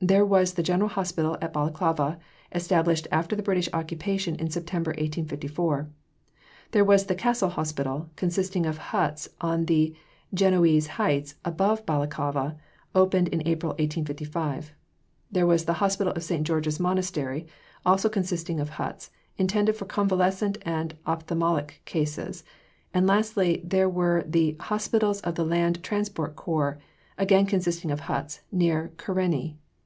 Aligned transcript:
There 0.00 0.24
was 0.24 0.52
the 0.54 0.62
General 0.62 0.90
Hospital 0.90 1.38
at 1.40 1.52
Balaclava, 1.52 2.18
established 2.52 3.08
after 3.10 3.34
the 3.34 3.42
British 3.42 3.70
occupation 3.72 4.36
in 4.36 4.50
September 4.50 4.90
1854. 4.90 5.88
There 6.70 6.84
was 6.84 7.06
the 7.06 7.14
Castle 7.16 7.48
Hospital, 7.48 8.10
consisting 8.14 8.64
of 8.66 8.76
huts 8.78 9.30
on 9.40 9.64
the 9.64 9.96
"Genoese 10.32 10.86
heights" 11.00 11.36
above 11.44 11.84
Balaclava, 11.86 12.56
opened 12.94 13.28
in 13.28 13.40
April 13.48 13.70
1855. 13.70 14.72
There 15.32 15.46
was 15.46 15.64
the 15.64 15.80
Hospital 15.82 16.12
of 16.12 16.22
St. 16.22 16.46
George's 16.46 16.78
Monastery, 16.78 17.46
also 17.84 18.08
consisting 18.10 18.60
of 18.60 18.68
huts, 18.68 19.10
intended 19.36 19.74
for 19.74 19.86
convalescent 19.86 20.58
and 20.62 20.94
ophthalmic 21.06 21.80
cases; 21.86 22.44
and, 22.92 23.06
lastly, 23.06 23.62
there 23.64 23.88
were 23.88 24.22
the 24.28 24.54
Hospitals 24.60 25.22
of 25.22 25.34
the 25.34 25.46
Land 25.46 25.82
Transport 25.82 26.36
Corps, 26.36 26.78
again 27.16 27.46
consisting 27.46 27.90
of 27.90 28.00
huts, 28.00 28.40
near 28.52 28.92
Karani. 28.98 29.56